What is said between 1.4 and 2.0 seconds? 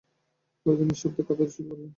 শুরু করলেন।